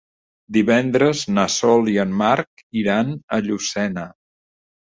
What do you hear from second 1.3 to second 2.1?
na Sol i